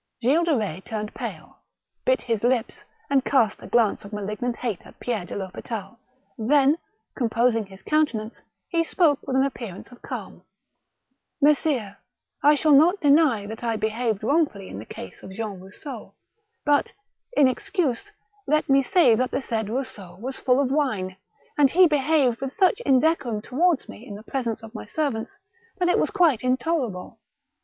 Gilles 0.23 0.45
de 0.45 0.53
Eetz 0.53 0.85
turned 0.85 1.13
pale, 1.13 1.59
bit 2.05 2.23
his 2.23 2.43
lips, 2.43 2.83
and 3.11 3.23
cast 3.23 3.61
a 3.61 3.67
glance 3.67 4.03
of 4.03 4.11
malignant 4.11 4.55
hate 4.55 4.81
at 4.83 4.99
Pierre 4.99 5.25
de 5.25 5.35
THospital; 5.35 5.99
then, 6.39 6.79
composing 7.15 7.67
his 7.67 7.83
countenance, 7.83 8.41
he 8.69 8.83
spoke 8.83 9.19
with 9.27 9.35
an 9.35 9.43
appear 9.45 9.75
ance 9.75 9.91
of 9.91 10.01
calm:—" 10.01 10.41
Messires, 11.39 11.97
I 12.41 12.55
shall 12.55 12.71
not 12.73 12.99
deny 12.99 13.45
that 13.45 13.63
I 13.63 13.75
behaved 13.75 14.23
wrong 14.23 14.47
fully 14.47 14.69
in 14.69 14.79
the 14.79 14.85
case 14.87 15.21
of 15.21 15.29
Jean 15.33 15.59
Rousseau; 15.59 16.15
but, 16.65 16.93
in 17.37 17.47
excuse, 17.47 18.11
let 18.47 18.67
me 18.67 18.81
say 18.81 19.13
that 19.13 19.29
the 19.29 19.39
said 19.39 19.69
Rousseau 19.69 20.17
was 20.19 20.39
full 20.39 20.59
of 20.59 20.71
wine, 20.71 21.15
and 21.59 21.69
he 21.69 21.85
behaved 21.85 22.41
with 22.41 22.53
such 22.53 22.81
indecorum 22.87 23.43
towards 23.43 23.87
me 23.87 24.07
in 24.07 24.15
the 24.15 24.23
pre 24.23 24.41
sence 24.41 24.63
of 24.63 24.73
my 24.73 24.85
servants, 24.85 25.37
that 25.77 25.87
it 25.89 25.99
was 25.99 26.09
quite 26.09 26.43
intolerable. 26.43 27.19